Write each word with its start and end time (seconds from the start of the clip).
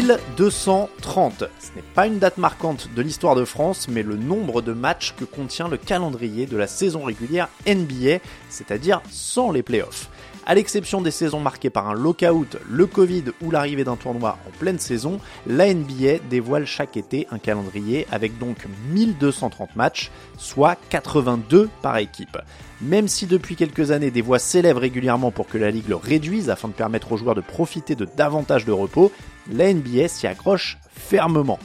1230. 0.00 1.44
Ce 1.58 1.76
n'est 1.76 1.82
pas 1.94 2.06
une 2.06 2.18
date 2.18 2.38
marquante 2.38 2.88
de 2.94 3.02
l'histoire 3.02 3.34
de 3.34 3.44
France, 3.44 3.86
mais 3.88 4.02
le 4.02 4.16
nombre 4.16 4.62
de 4.62 4.72
matchs 4.72 5.14
que 5.14 5.24
contient 5.24 5.68
le 5.68 5.76
calendrier 5.76 6.46
de 6.46 6.56
la 6.56 6.66
saison 6.66 7.04
régulière 7.04 7.48
NBA, 7.66 8.18
c'est-à-dire 8.50 9.00
sans 9.10 9.50
les 9.52 9.62
playoffs. 9.62 10.10
À 10.46 10.54
l'exception 10.54 11.00
des 11.00 11.10
saisons 11.10 11.40
marquées 11.40 11.70
par 11.70 11.88
un 11.88 11.94
lockout, 11.94 12.56
le 12.68 12.86
Covid 12.86 13.24
ou 13.42 13.50
l'arrivée 13.50 13.84
d'un 13.84 13.96
tournoi 13.96 14.38
en 14.48 14.58
pleine 14.58 14.78
saison, 14.78 15.20
la 15.46 15.72
NBA 15.72 16.18
dévoile 16.28 16.66
chaque 16.66 16.96
été 16.96 17.26
un 17.30 17.38
calendrier 17.38 18.06
avec 18.10 18.38
donc 18.38 18.56
1230 18.90 19.76
matchs, 19.76 20.10
soit 20.38 20.76
82 20.88 21.68
par 21.82 21.98
équipe. 21.98 22.38
Même 22.80 23.06
si 23.06 23.26
depuis 23.26 23.56
quelques 23.56 23.90
années 23.90 24.10
des 24.10 24.22
voix 24.22 24.38
s'élèvent 24.38 24.78
régulièrement 24.78 25.30
pour 25.30 25.46
que 25.46 25.58
la 25.58 25.70
ligue 25.70 25.88
le 25.88 25.96
réduise 25.96 26.48
afin 26.48 26.68
de 26.68 26.72
permettre 26.72 27.12
aux 27.12 27.16
joueurs 27.16 27.34
de 27.34 27.42
profiter 27.42 27.94
de 27.94 28.08
davantage 28.16 28.64
de 28.64 28.72
repos, 28.72 29.12
la 29.52 29.72
NBA 29.72 30.08
s'y 30.08 30.26
accroche 30.26 30.78
fermement. 30.90 31.58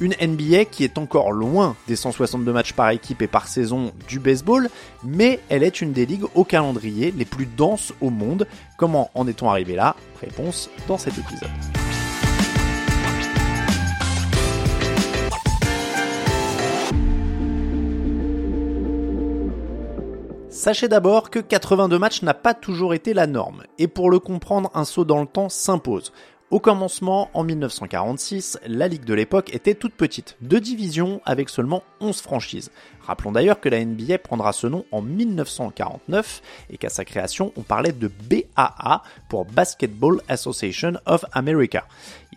Une 0.00 0.14
NBA 0.20 0.66
qui 0.66 0.84
est 0.84 0.96
encore 0.96 1.32
loin 1.32 1.74
des 1.88 1.96
162 1.96 2.52
matchs 2.52 2.72
par 2.72 2.90
équipe 2.90 3.20
et 3.20 3.26
par 3.26 3.48
saison 3.48 3.90
du 4.06 4.20
baseball, 4.20 4.68
mais 5.02 5.40
elle 5.48 5.64
est 5.64 5.80
une 5.80 5.92
des 5.92 6.06
ligues 6.06 6.26
au 6.36 6.44
calendrier 6.44 7.10
les 7.10 7.24
plus 7.24 7.46
denses 7.46 7.92
au 8.00 8.10
monde. 8.10 8.46
Comment 8.76 9.10
en 9.14 9.26
est-on 9.26 9.50
arrivé 9.50 9.74
là? 9.74 9.96
Réponse 10.20 10.70
dans 10.86 10.98
cet 10.98 11.18
épisode. 11.18 11.50
Sachez 20.48 20.86
d'abord 20.86 21.30
que 21.30 21.40
82 21.40 21.98
matchs 21.98 22.22
n'a 22.22 22.34
pas 22.34 22.54
toujours 22.54 22.94
été 22.94 23.14
la 23.14 23.26
norme, 23.26 23.64
et 23.78 23.88
pour 23.88 24.10
le 24.10 24.20
comprendre, 24.20 24.70
un 24.74 24.84
saut 24.84 25.04
dans 25.04 25.20
le 25.20 25.26
temps 25.26 25.48
s'impose. 25.48 26.12
Au 26.50 26.60
commencement, 26.60 27.28
en 27.34 27.44
1946, 27.44 28.58
la 28.66 28.88
ligue 28.88 29.04
de 29.04 29.12
l'époque 29.12 29.54
était 29.54 29.74
toute 29.74 29.92
petite, 29.92 30.38
deux 30.40 30.62
divisions 30.62 31.20
avec 31.26 31.50
seulement 31.50 31.82
11 32.00 32.22
franchises. 32.22 32.70
Rappelons 33.02 33.32
d'ailleurs 33.32 33.60
que 33.60 33.68
la 33.68 33.84
NBA 33.84 34.16
prendra 34.16 34.54
ce 34.54 34.66
nom 34.66 34.86
en 34.90 35.02
1949 35.02 36.40
et 36.70 36.78
qu'à 36.78 36.88
sa 36.88 37.04
création, 37.04 37.52
on 37.56 37.60
parlait 37.60 37.92
de 37.92 38.10
BAA 38.30 39.02
pour 39.28 39.44
Basketball 39.44 40.22
Association 40.28 40.94
of 41.04 41.22
America. 41.32 41.86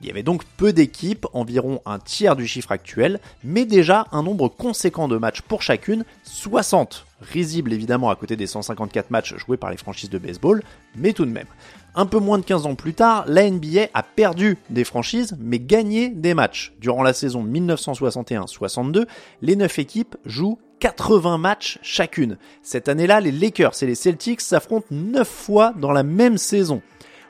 Il 0.01 0.07
y 0.07 0.09
avait 0.09 0.23
donc 0.23 0.43
peu 0.57 0.73
d'équipes, 0.73 1.25
environ 1.31 1.81
un 1.85 1.99
tiers 1.99 2.35
du 2.35 2.47
chiffre 2.47 2.73
actuel, 2.73 3.21
mais 3.45 3.63
déjà 3.63 4.07
un 4.11 4.23
nombre 4.23 4.49
conséquent 4.49 5.07
de 5.07 5.15
matchs 5.15 5.41
pour 5.41 5.61
chacune, 5.61 6.03
60 6.23 7.05
risible 7.21 7.73
évidemment 7.73 8.09
à 8.09 8.15
côté 8.15 8.35
des 8.35 8.47
154 8.47 9.11
matchs 9.11 9.35
joués 9.35 9.57
par 9.57 9.71
les 9.71 9.77
franchises 9.77 10.09
de 10.09 10.17
baseball, 10.17 10.63
mais 10.95 11.13
tout 11.13 11.25
de 11.25 11.31
même. 11.31 11.47
Un 11.93 12.05
peu 12.05 12.19
moins 12.19 12.37
de 12.37 12.43
15 12.43 12.65
ans 12.65 12.75
plus 12.75 12.93
tard, 12.93 13.25
la 13.27 13.49
NBA 13.49 13.87
a 13.93 14.03
perdu 14.03 14.57
des 14.69 14.83
franchises, 14.83 15.35
mais 15.39 15.59
gagné 15.59 16.09
des 16.09 16.33
matchs. 16.33 16.73
Durant 16.79 17.03
la 17.03 17.13
saison 17.13 17.43
1961-62, 17.43 19.05
les 19.41 19.55
9 19.55 19.79
équipes 19.79 20.15
jouent 20.25 20.57
80 20.79 21.37
matchs 21.37 21.79
chacune. 21.81 22.37
Cette 22.63 22.89
année-là, 22.89 23.19
les 23.19 23.31
Lakers 23.31 23.83
et 23.83 23.85
les 23.85 23.95
Celtics 23.95 24.41
s'affrontent 24.41 24.87
9 24.89 25.27
fois 25.27 25.73
dans 25.77 25.91
la 25.91 26.03
même 26.03 26.37
saison. 26.37 26.81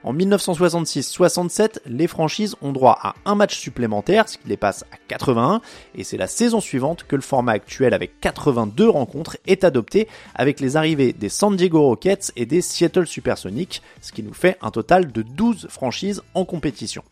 En 0.04 0.16
1966-67, 0.16 1.78
les 1.86 2.08
franchises 2.08 2.56
ont 2.64 2.72
droit 2.72 2.98
à 3.02 3.14
un 3.26 3.36
match 3.36 3.60
supplémentaire, 3.60 4.28
ce 4.28 4.40
qui 4.40 4.48
les 4.48 4.58
passe 4.58 4.84
à 4.92 4.98
81, 5.08 5.62
et 5.94 6.04
c'est 6.04 6.18
la 6.18 6.26
saison 6.26 6.60
suivante 6.60 7.04
que 7.08 7.16
le 7.16 7.22
format 7.22 7.52
actuel 7.52 7.94
avec 7.94 8.20
82 8.20 8.90
rencontres 8.90 9.38
est 9.46 9.64
adopté 9.64 10.08
avec 10.34 10.60
les 10.60 10.76
arrivées 10.76 11.14
des 11.14 11.30
San 11.30 11.56
Diego 11.56 11.84
Rockets 11.84 12.32
et 12.36 12.48
des 12.48 12.62
Seattle 12.62 13.06
Supersonics, 13.06 13.84
ce 14.02 14.12
qui 14.12 14.24
nous 14.24 14.34
fait 14.34 14.58
un 14.62 14.72
total 14.72 15.12
de 15.12 15.22
12 15.22 15.68
franchises 15.70 16.24
en 16.34 16.46
compétition. 16.46 17.04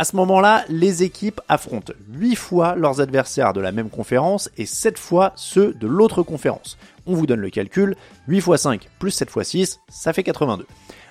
À 0.00 0.04
ce 0.04 0.14
moment-là, 0.14 0.64
les 0.68 1.02
équipes 1.02 1.40
affrontent 1.48 1.92
8 2.12 2.36
fois 2.36 2.76
leurs 2.76 3.00
adversaires 3.00 3.52
de 3.52 3.60
la 3.60 3.72
même 3.72 3.90
conférence 3.90 4.48
et 4.56 4.64
7 4.64 4.96
fois 4.96 5.32
ceux 5.34 5.74
de 5.74 5.88
l'autre 5.88 6.22
conférence. 6.22 6.78
On 7.04 7.14
vous 7.14 7.26
donne 7.26 7.40
le 7.40 7.50
calcul, 7.50 7.96
8 8.28 8.36
x 8.38 8.56
5 8.58 8.88
plus 9.00 9.10
7 9.10 9.28
x 9.34 9.48
6, 9.48 9.80
ça 9.88 10.12
fait 10.12 10.22
82. 10.22 10.66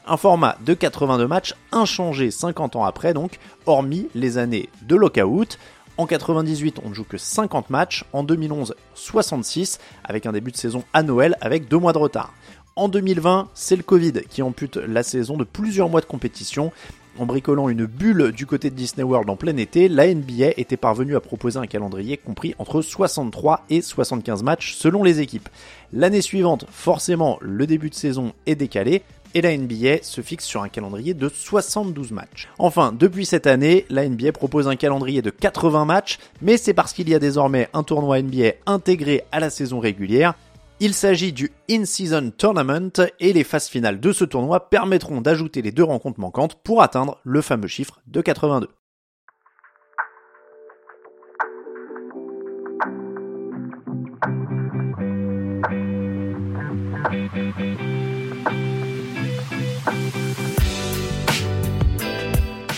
Un 0.07 0.15
format 0.15 0.57
de 0.65 0.73
82 0.73 1.27
matchs 1.27 1.53
inchangé 1.73 2.31
50 2.31 2.77
ans 2.77 2.85
après 2.85 3.13
donc, 3.13 3.39
hormis 3.65 4.07
les 4.15 4.37
années 4.37 4.69
de 4.83 4.95
lockout. 4.95 5.59
En 5.97 6.05
98, 6.05 6.79
on 6.85 6.89
ne 6.89 6.93
joue 6.93 7.03
que 7.03 7.17
50 7.17 7.69
matchs. 7.69 8.05
En 8.13 8.23
2011, 8.23 8.73
66, 8.93 9.79
avec 10.05 10.25
un 10.25 10.31
début 10.31 10.51
de 10.51 10.57
saison 10.57 10.85
à 10.93 11.03
Noël 11.03 11.35
avec 11.41 11.67
deux 11.67 11.77
mois 11.77 11.91
de 11.91 11.97
retard. 11.97 12.31
En 12.77 12.87
2020, 12.87 13.49
c'est 13.55 13.75
le 13.75 13.81
Covid 13.81 14.13
qui 14.29 14.43
ampute 14.43 14.77
la 14.77 15.01
saison 15.01 15.35
de 15.35 15.43
plusieurs 15.43 15.89
mois 15.89 15.99
de 15.99 16.05
compétition. 16.05 16.71
En 17.19 17.25
bricolant 17.25 17.67
une 17.67 17.88
bulle 17.88 18.31
du 18.31 18.45
côté 18.45 18.69
de 18.69 18.75
Disney 18.75 19.03
World 19.03 19.28
en 19.29 19.35
plein 19.35 19.57
été, 19.57 19.89
la 19.89 20.13
NBA 20.13 20.50
était 20.57 20.78
parvenue 20.78 21.16
à 21.16 21.19
proposer 21.19 21.57
un 21.57 21.66
calendrier 21.66 22.16
compris 22.16 22.53
entre 22.59 22.83
63 22.83 23.66
et 23.72 23.81
75 23.81 24.44
matchs 24.44 24.75
selon 24.75 25.03
les 25.03 25.19
équipes. 25.19 25.50
L'année 25.94 26.22
suivante, 26.22 26.66
forcément, 26.69 27.39
le 27.41 27.66
début 27.66 27.89
de 27.89 27.95
saison 27.95 28.33
est 28.45 28.56
décalé, 28.56 29.01
et 29.33 29.41
la 29.41 29.56
NBA 29.56 30.03
se 30.03 30.22
fixe 30.22 30.45
sur 30.45 30.63
un 30.63 30.69
calendrier 30.69 31.13
de 31.13 31.29
72 31.29 32.11
matchs. 32.11 32.47
Enfin, 32.59 32.94
depuis 32.97 33.25
cette 33.25 33.47
année, 33.47 33.85
la 33.89 34.07
NBA 34.07 34.31
propose 34.31 34.67
un 34.67 34.75
calendrier 34.75 35.22
de 35.22 35.29
80 35.29 35.85
matchs, 35.85 36.19
mais 36.41 36.57
c'est 36.57 36.73
parce 36.73 36.94
qu'il 36.94 37.09
y 37.09 37.16
a 37.16 37.19
désormais 37.19 37.69
un 37.73 37.83
tournoi 37.83 38.22
NBA 38.22 38.53
intégré 38.66 39.23
à 39.31 39.39
la 39.39 39.50
saison 39.50 39.79
régulière. 39.79 40.33
Il 40.79 40.93
s'agit 40.93 41.33
du 41.33 41.49
In-Season 41.71 42.31
Tournament 42.38 42.91
et 43.19 43.33
les 43.33 43.43
phases 43.43 43.67
finales 43.67 43.99
de 43.99 44.11
ce 44.11 44.23
tournoi 44.23 44.69
permettront 44.69 45.21
d'ajouter 45.21 45.63
les 45.63 45.71
deux 45.71 45.83
rencontres 45.83 46.19
manquantes 46.19 46.53
pour 46.63 46.83
atteindre 46.83 47.19
le 47.23 47.41
fameux 47.41 47.67
chiffre 47.67 47.99
de 48.05 48.21
82. 48.21 48.67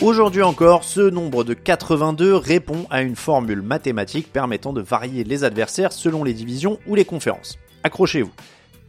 Aujourd'hui 0.02 0.42
encore, 0.42 0.86
ce 0.86 1.02
nombre 1.02 1.44
de 1.44 1.54
82 1.54 2.34
répond 2.34 2.88
à 2.90 3.02
une 3.02 3.18
formule 3.18 3.62
mathématique 3.62 4.32
permettant 4.32 4.72
de 4.72 4.80
varier 4.80 5.26
les 5.26 5.44
adversaires 5.44 5.92
selon 5.92 6.24
les 6.24 6.34
divisions 6.34 6.80
ou 6.88 6.96
les 6.96 7.04
conférences. 7.04 7.60
Accrochez-vous. 7.84 8.32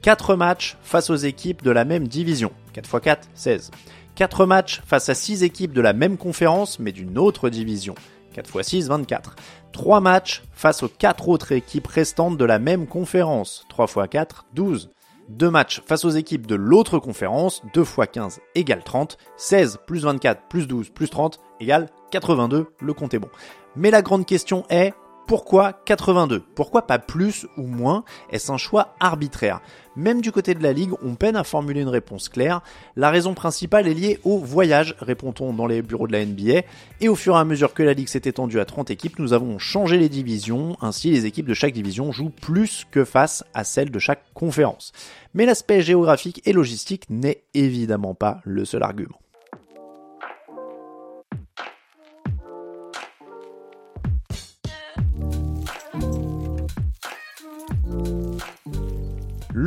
4 0.02 0.34
matchs 0.34 0.76
face 0.82 1.10
aux 1.10 1.16
équipes 1.16 1.62
de 1.62 1.70
la 1.70 1.84
même 1.84 2.08
division. 2.08 2.52
4 2.72 2.86
x 2.86 3.04
4, 3.04 3.28
16. 3.34 3.70
4 4.14 4.46
matchs 4.46 4.82
face 4.86 5.08
à 5.08 5.14
6 5.14 5.42
équipes 5.42 5.72
de 5.72 5.80
la 5.80 5.92
même 5.92 6.16
conférence 6.16 6.78
mais 6.78 6.92
d'une 6.92 7.18
autre 7.18 7.50
division. 7.50 7.94
4 8.34 8.56
x 8.56 8.68
6, 8.68 8.88
24. 8.88 9.36
3 9.72 10.00
matchs 10.00 10.42
face 10.52 10.82
aux 10.82 10.88
4 10.88 11.28
autres 11.28 11.52
équipes 11.52 11.86
restantes 11.86 12.36
de 12.36 12.44
la 12.44 12.58
même 12.58 12.86
conférence. 12.86 13.66
3 13.68 13.86
x 13.86 14.08
4, 14.10 14.46
12. 14.54 14.90
Deux 15.28 15.50
matchs 15.50 15.80
face 15.86 16.04
aux 16.04 16.10
équipes 16.10 16.48
de 16.48 16.56
l'autre 16.56 16.98
conférence, 16.98 17.62
2 17.72 17.82
x 17.82 17.96
15 18.12 18.40
égale 18.56 18.82
30, 18.82 19.16
16 19.36 19.78
plus 19.86 20.02
24 20.02 20.48
plus 20.48 20.66
12 20.66 20.90
plus 20.90 21.08
30 21.08 21.38
égale 21.60 21.88
82, 22.10 22.66
le 22.80 22.92
compte 22.94 23.14
est 23.14 23.20
bon. 23.20 23.28
Mais 23.76 23.92
la 23.92 24.02
grande 24.02 24.26
question 24.26 24.64
est, 24.70 24.92
pourquoi 25.30 25.74
82 25.84 26.40
Pourquoi 26.56 26.88
pas 26.88 26.98
plus 26.98 27.46
ou 27.56 27.62
moins? 27.62 28.02
Est-ce 28.32 28.50
un 28.50 28.56
choix 28.56 28.96
arbitraire? 28.98 29.60
Même 29.94 30.22
du 30.22 30.32
côté 30.32 30.56
de 30.56 30.62
la 30.64 30.72
Ligue, 30.72 30.90
on 31.04 31.14
peine 31.14 31.36
à 31.36 31.44
formuler 31.44 31.82
une 31.82 31.88
réponse 31.88 32.28
claire. 32.28 32.62
La 32.96 33.10
raison 33.10 33.32
principale 33.32 33.86
est 33.86 33.94
liée 33.94 34.18
au 34.24 34.38
voyage, 34.38 34.96
répond-on 34.98 35.52
dans 35.52 35.68
les 35.68 35.82
bureaux 35.82 36.08
de 36.08 36.12
la 36.14 36.26
NBA. 36.26 36.62
Et 37.00 37.08
au 37.08 37.14
fur 37.14 37.36
et 37.36 37.38
à 37.38 37.44
mesure 37.44 37.74
que 37.74 37.84
la 37.84 37.92
Ligue 37.92 38.08
s'est 38.08 38.22
étendue 38.24 38.58
à 38.58 38.64
30 38.64 38.90
équipes, 38.90 39.20
nous 39.20 39.32
avons 39.32 39.60
changé 39.60 39.98
les 39.98 40.08
divisions. 40.08 40.76
Ainsi, 40.80 41.12
les 41.12 41.26
équipes 41.26 41.46
de 41.46 41.54
chaque 41.54 41.74
division 41.74 42.10
jouent 42.10 42.30
plus 42.30 42.84
que 42.90 43.04
face 43.04 43.44
à 43.54 43.62
celles 43.62 43.92
de 43.92 44.00
chaque 44.00 44.24
conférence. 44.34 44.90
Mais 45.34 45.46
l'aspect 45.46 45.80
géographique 45.80 46.42
et 46.44 46.52
logistique 46.52 47.08
n'est 47.08 47.44
évidemment 47.54 48.16
pas 48.16 48.40
le 48.42 48.64
seul 48.64 48.82
argument. 48.82 49.19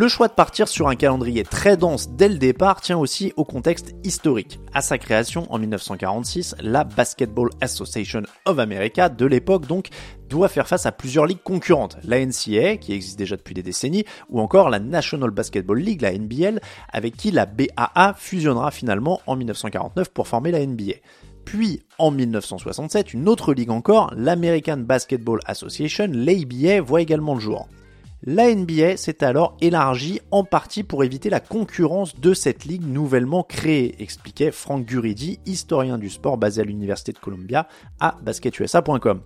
Le 0.04 0.10
choix 0.10 0.28
de 0.28 0.34
partir 0.34 0.68
sur 0.68 0.90
un 0.90 0.96
calendrier 0.96 1.46
très 1.46 1.78
dense 1.78 2.10
dès 2.10 2.28
le 2.28 2.38
départ 2.38 2.82
tient 2.82 2.98
aussi 2.98 3.32
au 3.38 3.46
contexte 3.46 3.96
historique. 4.04 4.60
À 4.74 4.82
sa 4.82 4.98
création 4.98 5.48
en 5.50 5.58
1946, 5.58 6.56
la 6.60 6.84
Basketball 6.84 7.50
Association 7.62 8.24
of 8.44 8.60
America 8.60 9.08
de 9.08 9.26
l'époque 9.26 9.66
donc 9.66 9.88
doit 10.28 10.50
faire 10.50 10.68
face 10.68 10.86
à 10.86 10.92
plusieurs 10.92 11.26
ligues 11.26 11.42
concurrentes, 11.42 11.96
la 12.04 12.20
NCAA 12.20 12.76
qui 12.76 12.92
existe 12.92 13.18
déjà 13.18 13.38
depuis 13.38 13.54
des 13.54 13.64
décennies, 13.64 14.04
ou 14.28 14.42
encore 14.42 14.70
la 14.70 14.82
National 14.82 15.32
Basketball 15.32 15.80
League, 15.80 16.02
la 16.02 16.12
NBL, 16.12 16.60
avec 16.92 17.16
qui 17.16 17.32
la 17.32 17.46
BAA 17.46 18.14
fusionnera 18.18 18.72
finalement 18.72 19.22
en 19.26 19.38
1949 19.38 20.10
pour 20.10 20.28
former 20.28 20.52
la 20.52 20.66
NBA. 20.66 20.96
Puis, 21.46 21.82
en 21.98 22.12
1967, 22.12 23.14
une 23.14 23.30
autre 23.30 23.54
ligue 23.54 23.72
encore, 23.72 24.12
l'American 24.18 24.80
Basketball 24.80 25.40
Association, 25.46 26.10
l'ABA, 26.12 26.82
voit 26.82 27.00
également 27.00 27.36
le 27.36 27.40
jour. 27.40 27.70
La 28.26 28.56
NBA 28.56 28.96
s'est 28.96 29.22
alors 29.22 29.58
élargie 29.60 30.22
en 30.32 30.46
partie 30.46 30.84
pour 30.84 31.04
éviter 31.04 31.30
la 31.30 31.42
concurrence 31.42 32.18
de 32.18 32.34
cette 32.34 32.64
ligue 32.64 32.88
nouvellement 32.88 33.44
créée, 33.44 34.02
expliquait 34.02 34.52
Frank 34.52 34.86
Guridi, 34.86 35.42
historien 35.46 35.98
du 35.98 36.10
sport 36.10 36.38
basé 36.38 36.62
à 36.62 36.64
l'Université 36.64 37.12
de 37.12 37.18
Columbia, 37.20 37.68
à 38.00 38.16
basketusa.com. 38.24 39.24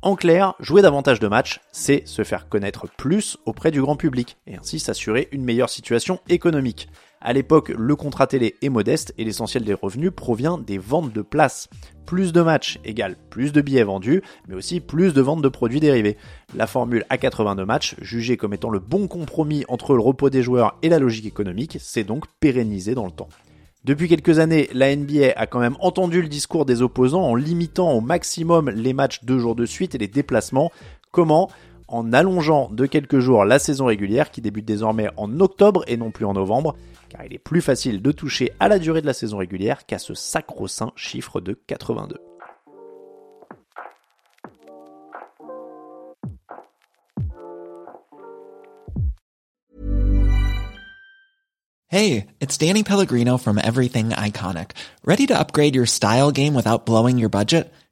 En 0.00 0.16
clair, 0.16 0.54
jouer 0.60 0.80
davantage 0.80 1.20
de 1.20 1.28
matchs, 1.28 1.60
c'est 1.72 2.08
se 2.08 2.24
faire 2.24 2.48
connaître 2.48 2.86
plus 2.96 3.36
auprès 3.44 3.70
du 3.70 3.82
grand 3.82 3.96
public, 3.96 4.38
et 4.46 4.56
ainsi 4.56 4.78
s'assurer 4.78 5.28
une 5.30 5.44
meilleure 5.44 5.68
situation 5.68 6.18
économique. 6.30 6.88
À 7.20 7.32
l'époque, 7.32 7.72
le 7.76 7.96
contrat 7.96 8.28
télé 8.28 8.54
est 8.62 8.68
modeste 8.68 9.12
et 9.18 9.24
l'essentiel 9.24 9.64
des 9.64 9.74
revenus 9.74 10.12
provient 10.14 10.56
des 10.56 10.78
ventes 10.78 11.12
de 11.12 11.22
places. 11.22 11.68
Plus 12.06 12.32
de 12.32 12.40
matchs 12.40 12.78
égale 12.84 13.16
plus 13.28 13.52
de 13.52 13.60
billets 13.60 13.82
vendus, 13.82 14.22
mais 14.46 14.54
aussi 14.54 14.80
plus 14.80 15.12
de 15.12 15.20
ventes 15.20 15.42
de 15.42 15.48
produits 15.48 15.80
dérivés. 15.80 16.16
La 16.54 16.68
formule 16.68 17.04
à 17.10 17.18
82 17.18 17.64
matchs, 17.64 17.96
jugée 18.00 18.36
comme 18.36 18.54
étant 18.54 18.70
le 18.70 18.78
bon 18.78 19.08
compromis 19.08 19.64
entre 19.68 19.94
le 19.94 20.00
repos 20.00 20.30
des 20.30 20.44
joueurs 20.44 20.78
et 20.82 20.88
la 20.88 21.00
logique 21.00 21.26
économique, 21.26 21.78
s'est 21.80 22.04
donc 22.04 22.24
pérennisée 22.38 22.94
dans 22.94 23.06
le 23.06 23.10
temps. 23.10 23.28
Depuis 23.84 24.08
quelques 24.08 24.38
années, 24.38 24.68
la 24.72 24.94
NBA 24.94 25.32
a 25.34 25.46
quand 25.46 25.60
même 25.60 25.76
entendu 25.80 26.22
le 26.22 26.28
discours 26.28 26.66
des 26.66 26.82
opposants 26.82 27.22
en 27.22 27.34
limitant 27.34 27.92
au 27.92 28.00
maximum 28.00 28.70
les 28.70 28.92
matchs 28.92 29.24
deux 29.24 29.38
jours 29.38 29.56
de 29.56 29.66
suite 29.66 29.94
et 29.94 29.98
les 29.98 30.08
déplacements. 30.08 30.70
Comment? 31.10 31.50
En 31.88 32.12
allongeant 32.12 32.68
de 32.70 32.86
quelques 32.86 33.18
jours 33.18 33.44
la 33.44 33.58
saison 33.58 33.86
régulière 33.86 34.30
qui 34.30 34.40
débute 34.40 34.66
désormais 34.66 35.08
en 35.16 35.40
octobre 35.40 35.84
et 35.86 35.96
non 35.96 36.10
plus 36.10 36.26
en 36.26 36.34
novembre, 36.34 36.76
car 37.08 37.24
il 37.24 37.34
est 37.34 37.38
plus 37.38 37.62
facile 37.62 38.02
de 38.02 38.12
toucher 38.12 38.52
à 38.60 38.68
la 38.68 38.78
durée 38.78 39.00
de 39.00 39.06
la 39.06 39.14
saison 39.14 39.38
régulière 39.38 39.86
qu'à 39.86 39.98
ce 39.98 40.14
sacro-saint 40.14 40.92
chiffre 40.94 41.40
de 41.40 41.58
82. 41.66 42.16
Hey, 51.90 52.26
it's 52.38 52.58
Danny 52.58 52.82
Pellegrino 52.82 53.38
from 53.38 53.56
Everything 53.56 54.10
Iconic. 54.10 54.72
Ready 55.06 55.26
to 55.28 55.38
upgrade 55.38 55.74
your 55.74 55.86
style 55.86 56.30
game 56.30 56.52
without 56.52 56.84
blowing 56.84 57.16
your 57.16 57.30
budget? 57.30 57.72